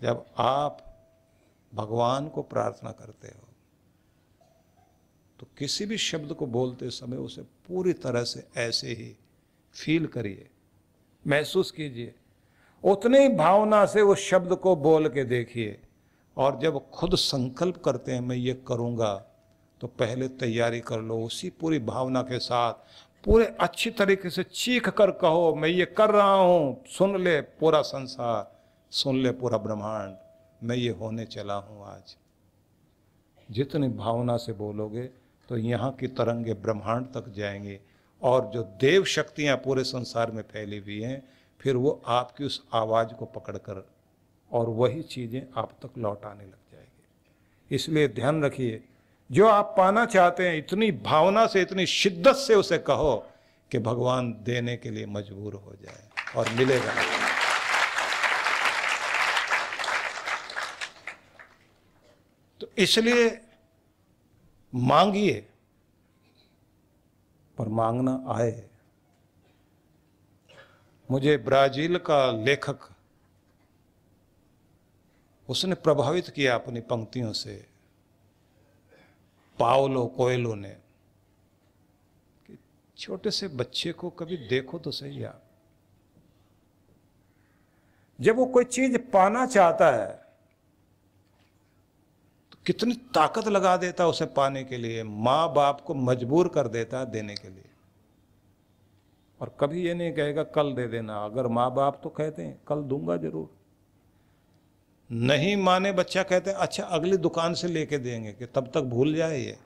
[0.00, 0.78] जब आप
[1.72, 3.48] भगवान को प्रार्थना करते हो
[5.40, 9.14] तो किसी भी शब्द को बोलते समय उसे पूरी तरह से ऐसे ही
[9.74, 10.48] फील करिए,
[11.24, 12.14] महसूस कीजिए।
[12.84, 15.78] उतनी भावना से उस शब्द को बोल के देखिए।
[16.36, 19.14] और जब खुद संकल्प करते हैं, मैं ये करूँगा
[19.80, 22.72] तो पहले तैयारी कर लो, उसी पूरी भावना के साथ,
[23.24, 27.82] पूरे अच्छी तरीके से चीख कर कहो, मैं ये कर रहा हूँ, सुन ले पूरा
[27.82, 28.59] संसार।
[28.92, 30.14] सुन ले पूरा ब्रह्मांड,
[30.62, 32.16] मैं ये होने चला हूँ आज।
[33.50, 35.02] जितनी भावना से बोलोगे
[35.48, 37.80] तो यहाँ की तरंगे ब्रह्मांड तक जाएँगे।
[38.22, 41.22] और जो देव शक्तियाँ पूरे संसार में फैली हुई हैं,
[41.60, 43.88] फिर वो आपकी उस आवाज़ को पकड़कर
[44.52, 48.84] और वही चीज़ें आप तक लौट आने लग जाएगी। इसलिए ध्यान रखिए,
[49.30, 53.16] जो आप पाना चाहते हैं, इतनी भावना से, इतनी शिद्दत से उसे कहो
[53.70, 57.19] कि भगवान देने के लिए मजबूर हो जाए और मिलेगा।
[62.60, 63.28] तो इसलिए
[64.72, 65.40] मांगिए,
[67.56, 68.68] पर मांगना आए।
[71.08, 72.88] मुझे ब्राज़ील का लेखक,
[75.48, 77.66] उसने प्रभावित किया अपनी पंक्तियों से।
[79.58, 80.70] पावलो कोयलो ने,
[82.46, 82.58] कि
[82.96, 85.42] छोटे से बच्चे को कभी देखो तो सही आप
[88.18, 90.19] जब वो कोई चीज़ पाना चाहता है
[92.66, 97.34] कितनी ताकत लगा देता उसे पाने के लिए माँ बाप को मजबूर कर देता देने
[97.34, 97.64] के लिए।
[99.40, 102.82] और कभी ये नहीं कहेगा, कल दे देना। अगर माँ बाप तो कहते हैं, कल
[102.84, 103.48] दूँगा ज़रूर।
[105.10, 109.14] नहीं माने बच्चा कहते हैं अच्छा अगली दुकान से लेके देंगे कि तब तक भूल
[109.14, 109.56] जाए ये।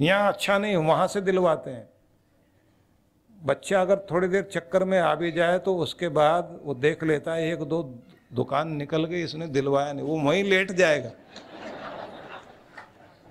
[0.00, 1.88] यहाँ अच्छा नहीं, वहाँ से दिलवाते हैं।
[3.36, 7.34] बच्चा अगर थोड़ी देर चक्कर में आ भी जाए तो उसके बाद वो देख लेता
[7.34, 7.82] है, एक दो
[8.34, 11.10] दुकान निकल गई, इसने दिलवाया नहीं, वो वहीं लेट जाएगा।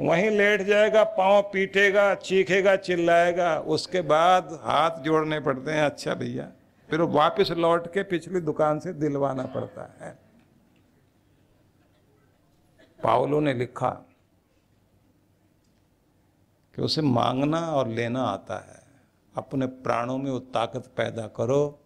[0.02, 6.52] वहीं लेट जाएगा, पाँव पीटेगा, चीखेगा, चिल्लाएगा, उसके बाद हाथ जोड़ने पड़ते हैं। अच्छा भैया,
[6.90, 10.20] फिर वापस लौट के पिछली दुकान से दिलवाना पड़ता है।
[13.04, 13.90] पावलो ने लिखा
[16.76, 18.84] कि उसे मांगना और लेना आता है।
[19.36, 21.80] अपने प्राणों में वो ताकत पैदा करो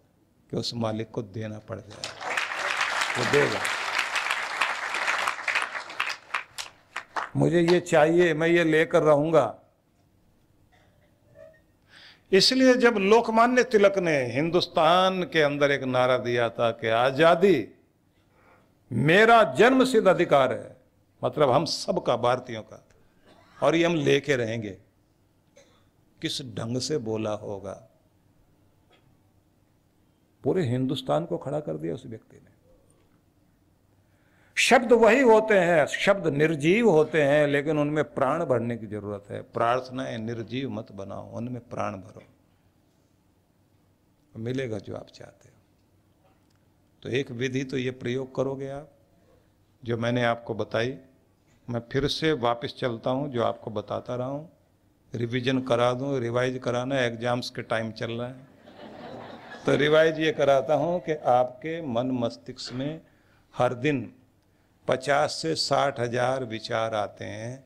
[0.50, 2.12] कि उस मालिक को देना पड़ जाए।
[3.18, 3.81] वो देगा।
[7.34, 9.58] मुझे ये चाहिए, मैं ये लेकर रहूँगा।
[12.32, 17.68] इसलिए जब लोकमान्य तिलक ने हिंदुस्तान के अंदर एक नारा दिया था कि आज़ादी
[18.90, 20.76] मेरा जन्म सिद्ध अधिकार है
[21.22, 22.84] मतलब हम सब का भारतीयों का,
[23.58, 24.76] और ये हम लेके रहेंगे,
[26.22, 27.72] किस ढंग से बोला होगा?
[30.44, 32.50] पूरे हिंदुस्तान को खड़ा कर दिया उस व्यक्ति ने।
[34.62, 39.40] शब्द वही होते हैं, शब्द निर्जीव होते हैं, लेकिन उनमें प्राण भरने की ज़रूरत है।
[39.42, 42.22] प्रार्थनाएँ निर्जीव मत बनाओ, उनमें प्राण भरो।
[44.34, 45.54] मिलेगा जो आप चाहते हो।
[47.02, 48.90] तो एक विधि तो ये प्रयोग करोगे आप,
[49.82, 50.98] जो मैंने आपको बताई।
[51.68, 54.48] मैं फिर से वापस चलता हूँ, जो आपको बताता रहा हूँ।
[55.12, 58.34] रिवीजन करा दूँ, रिवाइज कराना, एग्ज़ाम्स के टाइम चल रहा है।
[59.66, 63.00] तो रिवाइज ये कराता हूँ कि आपके मन मस्तिष्क में
[63.54, 64.12] हर दिन
[64.88, 67.64] पचास से साठ हज़ार विचार आते हैं,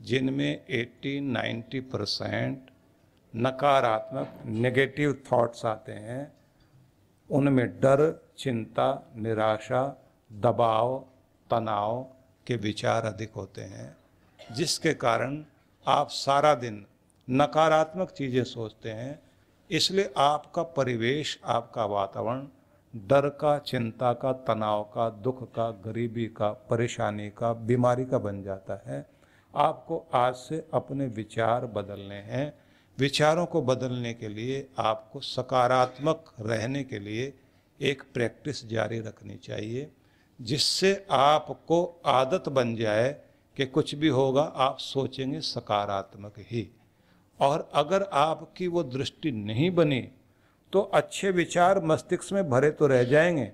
[0.00, 2.70] जिनमें 80 90 परसेंट
[3.34, 6.32] नकारात्मक नेगेटिव थॉट्स आते हैं।
[7.30, 9.82] उनमें डर, चिंता, निराशा,
[10.32, 10.98] दबाव,
[11.50, 12.02] तनाव
[12.46, 13.96] के विचार अधिक होते हैं,
[14.40, 15.44] जिसके कारण
[15.86, 16.84] आप सारा दिन
[17.28, 19.18] नकारात्मक चीज़ें सोचते हैं।
[19.70, 22.46] इसलिए आपका परिवेश, आपका वातावरण
[23.06, 28.42] डर का, चिंता का, तनाव का, दुख का, गरीबी का, परेशानी का, बीमारी का बन
[28.42, 29.06] जाता है।
[29.54, 32.58] आपको आज से अपने विचार बदलने हैं।
[32.98, 37.38] विचारों को बदलने के लिए, आपको सकारात्मक रहने के लिए
[37.80, 39.92] एक प्रैक्टिस जारी रखनी चाहिए,
[40.40, 43.20] जिससे आपको आदत बन जाए
[43.56, 46.76] कि कुछ भी होगा, आप सोचेंगे सकारात्मक ही।
[47.40, 50.08] और अगर आपकी वो दृष्टि नहीं बनी
[50.72, 53.50] तो अच्छे विचार मस्तिष्क में भरे तो रह जाएँगे,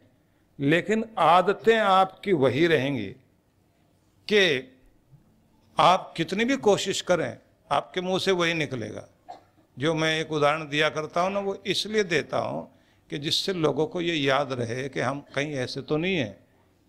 [0.58, 3.06] लेकिन आदतें आपकी वही रहेंगी
[4.28, 4.72] कि
[5.78, 7.37] आप कितनी भी कोशिश करें,
[7.70, 9.08] आपके मुँह से वही निकलेगा।
[9.76, 12.70] जो मैं एक उदाहरण दिया करता हूँ ना, वो इसलिए देता हूँ
[13.11, 16.37] कि जिससे लोगों को ये याद रहे कि हम कहीं ऐसे तो नहीं हैं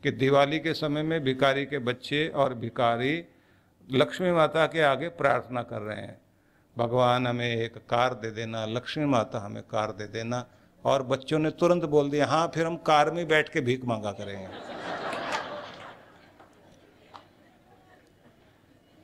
[0.04, 3.24] कि दिवाली के समय में भिकारी के बच्चे और भिकारी
[3.92, 6.22] लक्ष्मी माता के आगे प्रार्थना कर रहे हैं।
[6.78, 10.46] भगवान हमें एक कार दे देना, लक्ष्मी माता हमें कार दे देना,
[10.86, 14.12] और बच्चों ने तुरंत बोल दिया हाँ फिर हम कार में बैठ के भीख मांगा
[14.12, 14.48] करेंगे।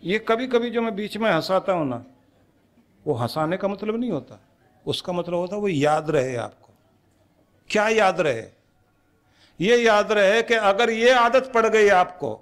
[0.03, 2.03] ये कभी कभी जो मैं बीच में हंसाता हूँ ना,
[3.05, 4.39] वो हंसाने का मतलब नहीं होता।
[4.85, 6.73] उसका मतलब होता वो याद रहे आपको।
[7.69, 8.43] क्या याद रहे?
[9.59, 12.33] ये याद रहे कि अगर ये आदत पड़ गई आपको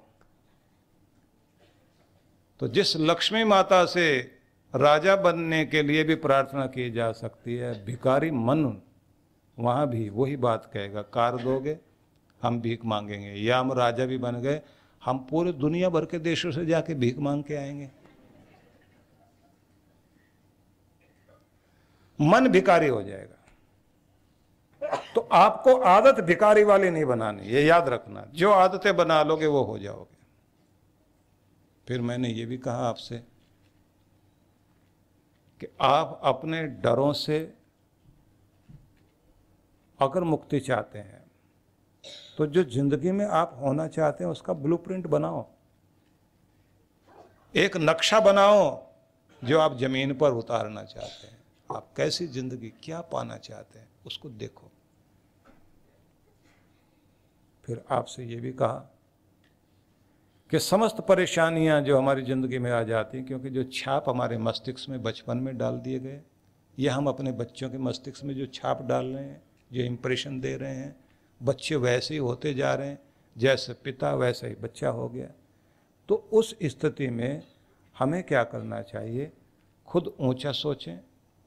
[2.60, 4.06] तो जिस लक्ष्मी माता से
[4.74, 8.82] राजा बनने के लिए भी प्रार्थना की जा सकती है। भिकारी मन,
[9.58, 11.78] वहाँ भी वही बात कहेगा, कार दोगे,
[12.42, 14.60] हम भीख मांगेंगे। या हम राजा भी बन गए,
[15.04, 17.90] हम पूरे दुनिया भर के देशों से जाके भीख मांग के आएँगे।
[22.20, 23.36] मन भिकारी हो जाएगा।
[25.14, 29.62] तो आपको आदत भिकारी वाली नहीं बनानी, ये याद रखना। जो आदतें बना लोगे, वो
[29.62, 30.16] हो जाओगे।
[31.88, 33.22] फिर मैंने ये भी कहा आपसे
[35.60, 37.38] कि आप अपने डरों से
[39.98, 41.24] अगर मुक्ति चाहते हैं
[42.38, 45.46] तो जो ज़िंदगी में आप होना चाहते हैं, उसका ब्लूप्रिंट बनाओ।
[47.54, 48.62] एक नक्शा बनाओ
[49.42, 51.38] जो आप ज़मीन पर उतारना चाहते हैं।
[51.70, 54.70] आप कैसी ज़िंदगी, क्या पाना चाहते हैं, उसको देखो।
[57.64, 58.90] फिर आपसे ये भी कहा
[60.50, 64.88] कि समस्त परेशानियाँ जो हमारी ज़िंदगी में आ जाती हैं, क्योंकि जो छाप हमारे मस्तिष्क
[64.88, 66.20] में बचपन में डाल दिए गए,
[66.78, 69.42] या हम अपने बच्चों के मस्तिष्क में जो छाप डाल रहे हैं,
[69.72, 70.96] जो इम्प्रेशन दे रहे हैं,
[71.42, 72.98] बच्चे वैसे ही होते जा रहे हैं,
[73.38, 75.28] जैसे पिता वैसे ही बच्चा हो गया।
[76.08, 77.42] तो उस स्थिति में
[77.98, 79.32] हमें क्या करना चाहिए?
[79.86, 80.98] खुद ऊँचा सोचें,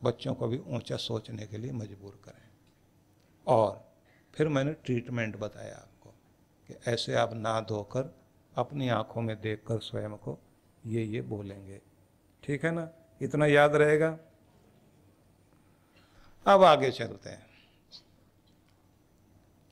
[0.04, 2.50] बच्चों को भी ऊँचा सोचने के लिए मजबूर करें।
[3.48, 3.92] और
[4.34, 6.10] फिर मैंने ट्रीटमेंट बताया आपको
[6.70, 8.23] कि ऐसे आप ना धोकर
[8.56, 10.40] अपनी आँखों में देखकर स्वयं को
[10.86, 11.82] ये ये बोलेंगे।
[12.44, 12.90] ठीक है ना?
[13.22, 14.18] इतना याद रहेगा?
[16.48, 17.46] अब आगे चलते हैं।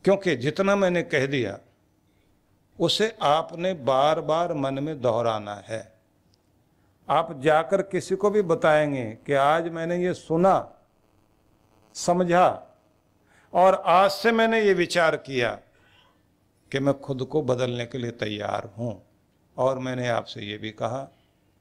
[0.04, 1.60] क्योंकि जितना मैंने कह दिया,
[2.80, 5.94] उसे आपने बार बार मन में दोहराना है।
[7.10, 10.74] आप जाकर किसी को भी बताएँगे कि आज मैंने ये सुना,
[11.94, 12.68] समझा,
[13.54, 15.60] और आज से मैंने ये विचार किया
[16.72, 19.04] कि मैं खुद को बदलने के लिए तैयार हूँ।
[19.58, 21.04] और मैंने आपसे ये भी कहा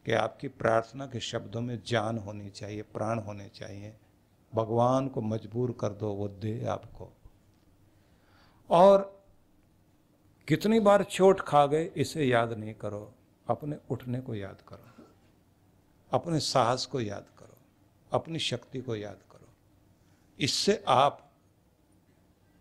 [0.05, 3.97] कि आपकी प्रार्थना के शब्दों में जान होनी चाहिए, प्राण होने चाहिए।
[4.55, 7.13] भगवान को मजबूर कर दो, वो दे आपको।
[8.71, 9.25] और
[10.49, 13.15] कितनी बार चोट खा गए, इसे याद नहीं करो।
[13.49, 15.05] अपने उठने को याद करो।
[16.11, 17.57] अपने साहस को याद करो।
[18.13, 19.49] अपनी शक्ति को याद करो।
[20.41, 21.31] इससे आप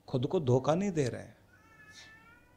[0.07, 1.38] खुद को धोखा नहीं दे रहे हैं।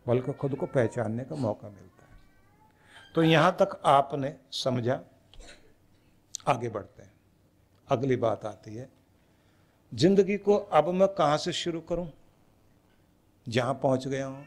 [0.06, 5.00] बल्कि खुद को पहचानने का मौका मिलता है। तो यहाँ तक आपने समझा,
[6.48, 7.12] आगे बढ़ते हैं।
[7.88, 8.88] अगली बात आती है,
[9.92, 12.08] ज़िंदगी को अब मैं कहाँ से शुरू करूँ?
[13.46, 14.46] जहाँ पहुँच गया हूँ।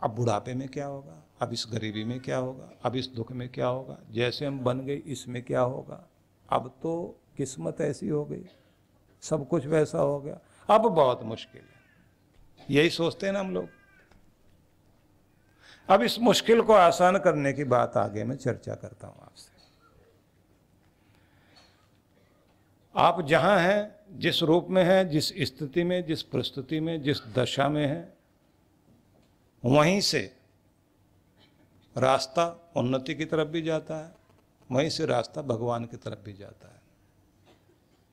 [0.00, 1.22] अब बुढ़ापे में क्या होगा?
[1.42, 2.70] अब इस गरीबी में क्या होगा?
[2.84, 3.98] अब इस दुख में क्या होगा?
[4.10, 6.04] जैसे हम बन गए, इसमें क्या होगा?
[6.48, 8.44] अब तो किस्मत ऐसी हो गई,
[9.22, 10.38] सब कुछ वैसा हो गया।
[10.68, 11.79] अब बहुत मुश्किल है।
[12.70, 13.68] यही सोचते हैं ना हम लोग।
[15.88, 19.50] अब इस मुश्किल को आसान करने की बात आगे मैं चर्चा करता हूँ आपसे।
[22.96, 27.68] आप जहाँ हैं, जिस रूप में हैं, जिस स्थिति में, जिस परिस्थिति में, जिस दशा
[27.68, 28.14] में हैं,
[29.64, 30.36] वहीं से
[31.98, 34.14] रास्ता उन्नति की तरफ़ भी जाता है,
[34.72, 36.80] वहीं से रास्ता भगवान की तरफ़ भी जाता है।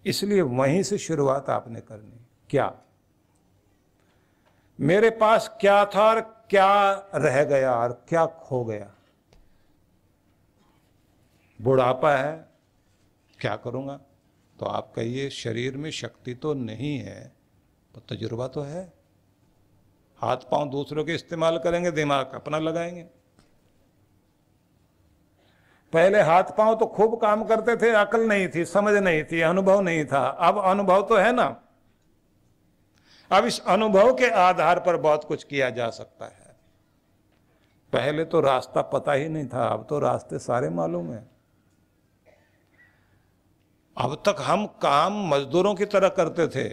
[0.06, 2.82] इसलिए वहीं से शुरुआत आपने करनी। क्या?
[4.79, 6.19] मेरे पास क्या था और
[6.50, 8.91] क्या रह गया और क्या खो गया?
[11.60, 12.48] बुढ़ापा है,
[13.39, 14.00] क्या करूँगा?
[14.57, 17.31] तो आप कहिए, शरीर में शक्ति तो नहीं है
[17.96, 18.93] तो तजुर्बा तो है।
[20.19, 23.03] हाथ पाँव दूसरों के इस्तेमाल करेंगे, दिमाग अपना लगाएँगे।
[25.93, 29.81] पहले हाथ पाँव तो खूब काम करते थे, अकल नहीं थी, समझ नहीं थी, अनुभव
[29.81, 31.48] नहीं था। अब अनुभव तो है ना।
[33.31, 36.55] अब इस अनुभव के आधार पर बहुत कुछ किया जा सकता है।
[37.93, 41.29] पहले तो रास्ता पता ही नहीं था, अब तो रास्ते सारे मालूम है।
[43.98, 46.69] अब तक हम काम मजदूरों की तरह करते थे,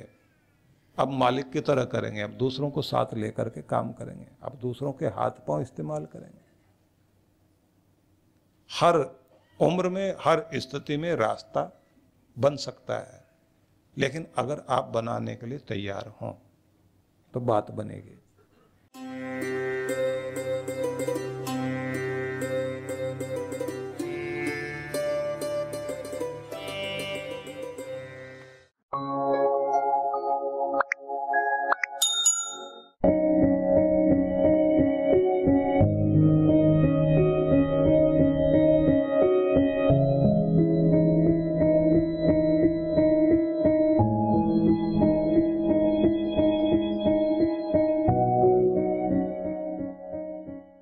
[0.99, 4.93] अब मालिक की तरह करेंगे, अब दूसरों को साथ लेकर के काम करेंगे, अब दूसरों
[4.93, 6.45] के हाथ पाँव इस्तेमाल करेंगे।
[8.71, 9.21] हर
[9.61, 11.83] उम्र में, हर स्थिति में रास्ता
[12.39, 13.24] बन सकता है।
[13.99, 16.33] लेकिन अगर आप बनाने के लिए तैयार हों
[17.35, 18.19] तो बात बनेगी।